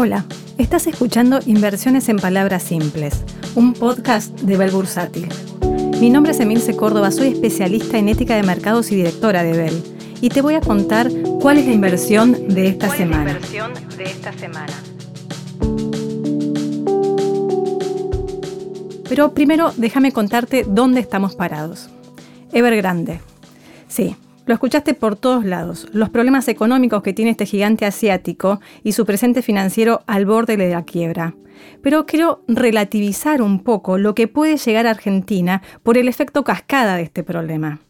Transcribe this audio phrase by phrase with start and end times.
[0.00, 0.26] Hola,
[0.58, 3.24] estás escuchando Inversiones en Palabras Simples,
[3.56, 5.26] un podcast de Bell Bursátil.
[6.00, 9.82] Mi nombre es Emilce Córdoba, soy especialista en ética de mercados y directora de Bell.
[10.20, 13.32] Y te voy a contar cuál es la inversión de esta semana.
[13.32, 14.72] inversión de esta semana?
[19.08, 21.88] Pero primero déjame contarte dónde estamos parados.
[22.52, 23.20] Evergrande.
[23.88, 24.14] Sí,
[24.48, 29.04] lo escuchaste por todos lados, los problemas económicos que tiene este gigante asiático y su
[29.04, 31.34] presente financiero al borde de la quiebra.
[31.82, 36.96] Pero quiero relativizar un poco lo que puede llegar a Argentina por el efecto cascada
[36.96, 37.80] de este problema.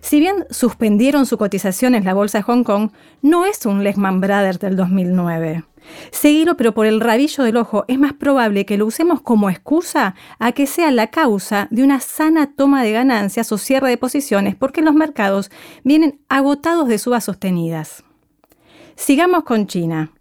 [0.00, 2.90] Si bien suspendieron su cotización en la bolsa de Hong Kong,
[3.22, 5.64] no es un Lehman Brothers del 2009.
[6.10, 10.14] Seguirlo, pero por el rabillo del ojo, es más probable que lo usemos como excusa
[10.38, 14.54] a que sea la causa de una sana toma de ganancias o cierre de posiciones,
[14.56, 15.50] porque los mercados
[15.84, 18.04] vienen agotados de subas sostenidas.
[18.96, 20.12] Sigamos con China.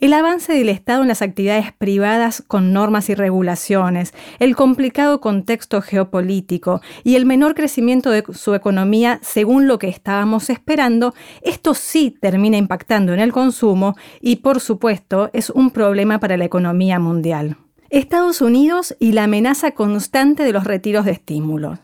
[0.00, 5.82] El avance del Estado en las actividades privadas con normas y regulaciones, el complicado contexto
[5.82, 12.16] geopolítico y el menor crecimiento de su economía según lo que estábamos esperando, esto sí
[12.20, 17.56] termina impactando en el consumo y por supuesto es un problema para la economía mundial.
[17.90, 21.80] Estados Unidos y la amenaza constante de los retiros de estímulos.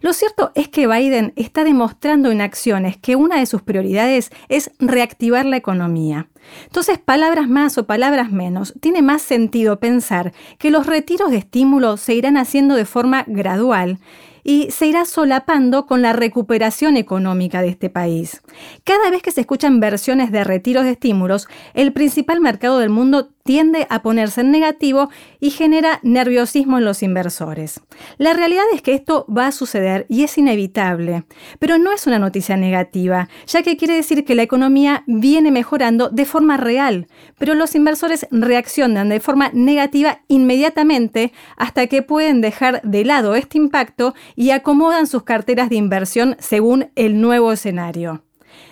[0.00, 4.70] Lo cierto es que Biden está demostrando en acciones que una de sus prioridades es
[4.78, 6.28] reactivar la economía.
[6.64, 12.00] Entonces, palabras más o palabras menos, tiene más sentido pensar que los retiros de estímulos
[12.00, 13.98] se irán haciendo de forma gradual
[14.44, 18.40] y se irá solapando con la recuperación económica de este país.
[18.82, 23.28] Cada vez que se escuchan versiones de retiros de estímulos, el principal mercado del mundo
[23.48, 25.08] tiende a ponerse en negativo
[25.40, 27.80] y genera nerviosismo en los inversores.
[28.18, 31.24] La realidad es que esto va a suceder y es inevitable,
[31.58, 36.10] pero no es una noticia negativa, ya que quiere decir que la economía viene mejorando
[36.10, 37.06] de forma real,
[37.38, 43.56] pero los inversores reaccionan de forma negativa inmediatamente hasta que pueden dejar de lado este
[43.56, 48.27] impacto y acomodan sus carteras de inversión según el nuevo escenario.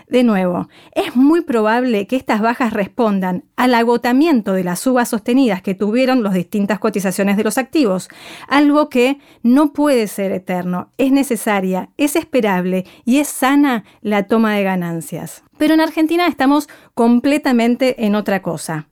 [0.08, 5.62] De nuevo, es muy probable que estas bajas respondan al agotamiento de las subas sostenidas
[5.62, 8.08] que tuvieron las distintas cotizaciones de los activos,
[8.48, 14.54] algo que no puede ser eterno, es necesaria, es esperable y es sana la toma
[14.54, 15.42] de ganancias.
[15.58, 18.88] Pero en Argentina estamos completamente en otra cosa.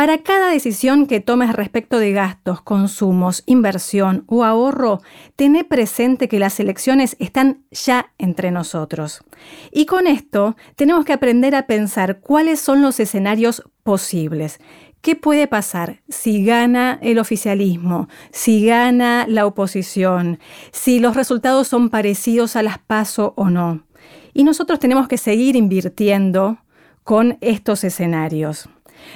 [0.00, 5.02] Para cada decisión que tomes respecto de gastos, consumos, inversión o ahorro,
[5.36, 9.22] tené presente que las elecciones están ya entre nosotros.
[9.70, 14.58] Y con esto tenemos que aprender a pensar cuáles son los escenarios posibles.
[15.02, 20.38] ¿Qué puede pasar si gana el oficialismo, si gana la oposición,
[20.72, 23.84] si los resultados son parecidos a las PASO o no?
[24.32, 26.56] Y nosotros tenemos que seguir invirtiendo
[27.04, 28.70] con estos escenarios.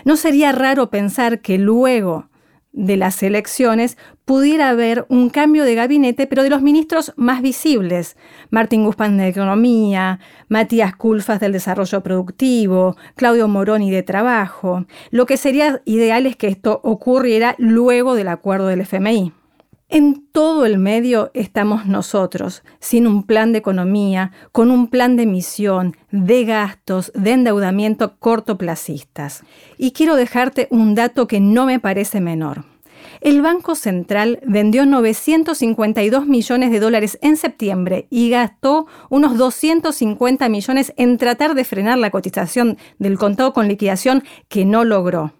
[0.04, 2.28] No sería raro pensar que luego
[2.74, 8.16] de las elecciones pudiera haber un cambio de gabinete, pero de los ministros más visibles.
[8.50, 10.18] Martín Guzmán de Economía,
[10.48, 14.86] Matías Culfas del Desarrollo Productivo, Claudio Moroni de Trabajo.
[15.10, 19.32] Lo que sería ideal es que esto ocurriera luego del acuerdo del FMI.
[19.94, 25.22] En todo el medio estamos nosotros, sin un plan de economía, con un plan de
[25.22, 29.44] emisión, de gastos, de endeudamiento cortoplacistas.
[29.78, 32.64] Y quiero dejarte un dato que no me parece menor.
[33.20, 40.92] El Banco Central vendió 952 millones de dólares en septiembre y gastó unos 250 millones
[40.96, 45.34] en tratar de frenar la cotización del contado con liquidación que no logró.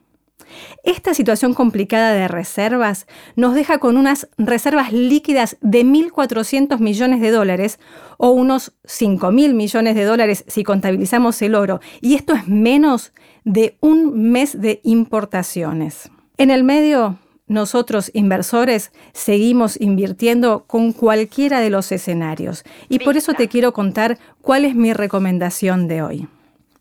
[0.83, 3.07] Esta situación complicada de reservas
[3.37, 7.79] nos deja con unas reservas líquidas de 1.400 millones de dólares
[8.19, 13.13] o unos 5.000 millones de dólares si contabilizamos el oro, y esto es menos
[13.45, 16.11] de un mes de importaciones.
[16.37, 23.35] En el medio, nosotros inversores seguimos invirtiendo con cualquiera de los escenarios y por eso
[23.35, 26.29] te quiero contar cuál es mi recomendación de hoy.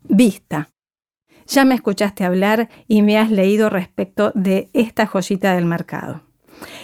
[0.02, 0.73] Vista.
[1.46, 6.22] Ya me escuchaste hablar y me has leído respecto de esta joyita del mercado.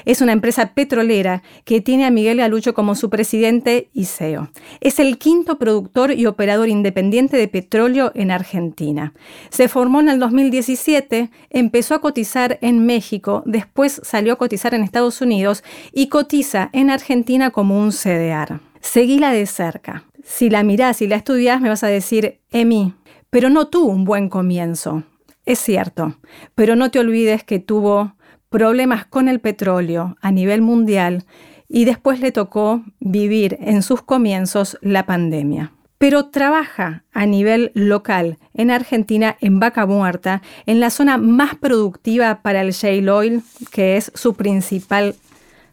[0.04, 4.50] Es una empresa petrolera que tiene a Miguel Galucho como su presidente y CEO.
[4.80, 9.14] Es el quinto productor y operador independiente de petróleo en Argentina.
[9.50, 14.82] Se formó en el 2017, empezó a cotizar en México, después salió a cotizar en
[14.82, 15.62] Estados Unidos
[15.92, 18.60] y cotiza en Argentina como un CDR.
[18.80, 20.04] Seguíla de cerca.
[20.24, 22.94] Si la mirás y la estudias, me vas a decir, Emi,
[23.30, 25.04] pero no tuvo un buen comienzo.
[25.46, 26.16] Es cierto,
[26.54, 28.14] pero no te olvides que tuvo
[28.50, 31.24] problemas con el petróleo a nivel mundial
[31.68, 35.72] y después le tocó vivir en sus comienzos la pandemia.
[36.00, 42.40] pero trabaja a nivel local en Argentina, en Vaca Muerta, en la zona más productiva
[42.40, 45.14] para el shale oil, que es su principal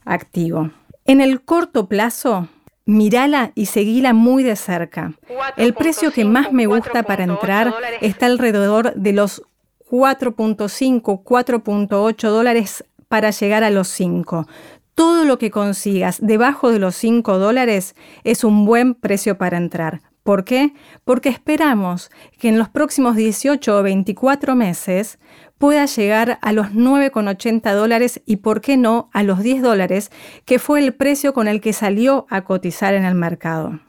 [0.04, 0.71] activo.
[1.06, 2.50] En el corto plazo,
[2.87, 5.11] Mírala y seguila muy de cerca.
[5.57, 9.43] El precio que más me gusta para entrar está alrededor de los
[9.91, 14.47] 4.5, 4.8 dólares para llegar a los 5.
[14.95, 17.93] Todo lo que consigas debajo de los 5 dólares
[18.23, 20.01] es un buen precio para entrar.
[20.23, 20.73] ¿Por qué?
[21.03, 25.19] Porque esperamos que en los próximos 18 o 24 meses
[25.57, 30.12] pueda llegar a los 9,80 dólares y, por qué no, a los 10 dólares,
[30.45, 33.80] que fue el precio con el que salió a cotizar en el mercado.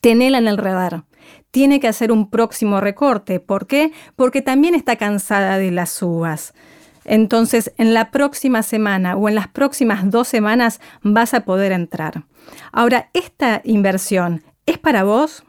[0.00, 1.04] Tenela en el radar.
[1.50, 3.40] Tiene que hacer un próximo recorte.
[3.40, 3.92] ¿Por qué?
[4.16, 6.54] Porque también está cansada de las subas.
[7.04, 12.24] Entonces, en la próxima semana o en las próximas dos semanas vas a poder entrar.
[12.72, 15.44] Ahora, ¿esta inversión es para vos?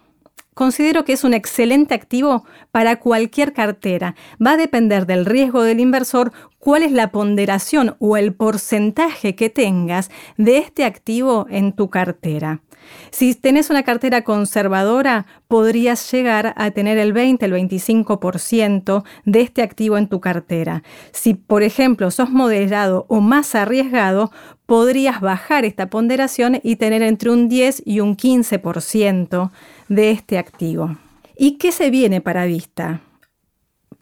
[0.54, 4.16] Considero que es un excelente activo para cualquier cartera.
[4.46, 9.50] Va a depender del riesgo del inversor cuál es la ponderación o el porcentaje que
[9.50, 12.62] tengas de este activo en tu cartera.
[13.10, 19.62] Si tenés una cartera conservadora, podrías llegar a tener el 20, el 25% de este
[19.62, 20.84] activo en tu cartera.
[21.12, 24.32] Si, por ejemplo, sos moderado o más arriesgado,
[24.66, 29.52] podrías bajar esta ponderación y tener entre un 10 y un 15%
[29.90, 30.98] de este activo.
[31.36, 33.02] ¿Y qué se viene para vista?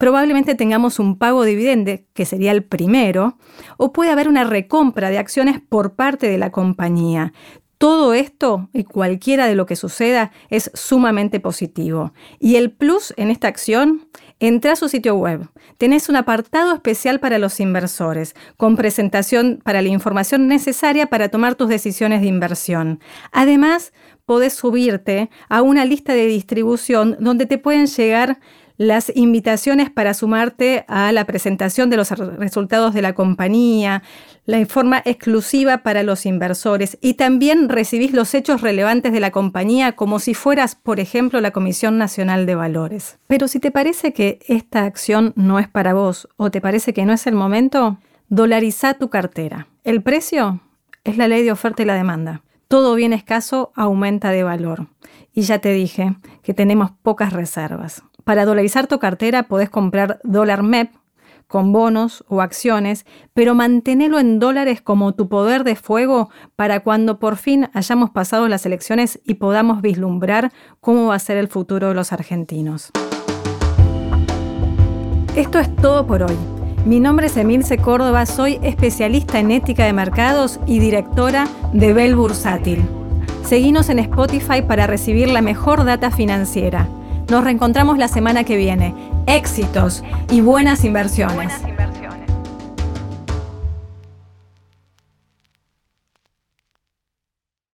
[0.00, 3.36] Probablemente tengamos un pago dividende, que sería el primero,
[3.76, 7.34] o puede haber una recompra de acciones por parte de la compañía.
[7.76, 12.14] Todo esto y cualquiera de lo que suceda es sumamente positivo.
[12.38, 14.08] Y el plus en esta acción,
[14.38, 15.50] entra a su sitio web.
[15.76, 21.56] Tenés un apartado especial para los inversores, con presentación para la información necesaria para tomar
[21.56, 23.00] tus decisiones de inversión.
[23.32, 23.92] Además,
[24.24, 28.40] podés subirte a una lista de distribución donde te pueden llegar
[28.80, 34.02] las invitaciones para sumarte a la presentación de los resultados de la compañía,
[34.46, 39.92] la forma exclusiva para los inversores y también recibís los hechos relevantes de la compañía
[39.92, 43.18] como si fueras, por ejemplo, la Comisión Nacional de Valores.
[43.26, 47.04] Pero si te parece que esta acción no es para vos o te parece que
[47.04, 47.98] no es el momento,
[48.30, 49.66] dolariza tu cartera.
[49.84, 50.62] El precio
[51.04, 52.40] es la ley de oferta y la demanda.
[52.66, 54.86] Todo bien escaso aumenta de valor.
[55.34, 58.02] Y ya te dije que tenemos pocas reservas.
[58.30, 60.92] Para dolarizar tu cartera podés comprar dólar MEP
[61.48, 63.04] con bonos o acciones,
[63.34, 68.46] pero manténelo en dólares como tu poder de fuego para cuando por fin hayamos pasado
[68.46, 72.92] las elecciones y podamos vislumbrar cómo va a ser el futuro de los argentinos.
[75.34, 76.36] Esto es todo por hoy.
[76.86, 82.14] Mi nombre es Emilce Córdoba, soy especialista en ética de mercados y directora de Bell
[82.14, 82.80] Bursátil.
[83.42, 86.88] Seguinos en Spotify para recibir la mejor data financiera.
[87.30, 88.92] Nos reencontramos la semana que viene.
[89.26, 91.52] Éxitos y buenas inversiones.